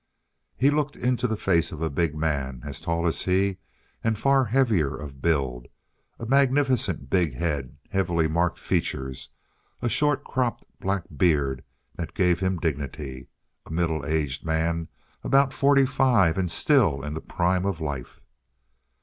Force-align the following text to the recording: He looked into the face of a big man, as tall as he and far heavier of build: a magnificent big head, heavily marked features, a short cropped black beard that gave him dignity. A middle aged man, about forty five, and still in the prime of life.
He 0.57 0.71
looked 0.71 0.95
into 0.95 1.27
the 1.27 1.37
face 1.37 1.71
of 1.71 1.83
a 1.83 1.87
big 1.91 2.15
man, 2.15 2.63
as 2.65 2.81
tall 2.81 3.05
as 3.05 3.21
he 3.25 3.57
and 4.03 4.17
far 4.17 4.45
heavier 4.45 4.95
of 4.97 5.21
build: 5.21 5.67
a 6.17 6.25
magnificent 6.25 7.07
big 7.07 7.35
head, 7.35 7.77
heavily 7.91 8.27
marked 8.27 8.57
features, 8.57 9.29
a 9.79 9.89
short 9.89 10.23
cropped 10.23 10.65
black 10.79 11.03
beard 11.15 11.63
that 11.97 12.15
gave 12.15 12.39
him 12.39 12.57
dignity. 12.57 13.27
A 13.67 13.71
middle 13.71 14.03
aged 14.03 14.43
man, 14.43 14.87
about 15.23 15.53
forty 15.53 15.85
five, 15.85 16.35
and 16.35 16.49
still 16.49 17.03
in 17.05 17.13
the 17.13 17.21
prime 17.21 17.67
of 17.67 17.79
life. 17.79 18.19